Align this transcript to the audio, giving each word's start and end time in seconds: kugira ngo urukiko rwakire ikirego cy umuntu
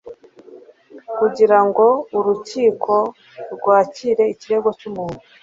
kugira 1.17 1.57
ngo 1.65 1.85
urukiko 2.17 2.95
rwakire 3.53 4.23
ikirego 4.33 4.69
cy 4.79 4.85
umuntu 4.89 5.19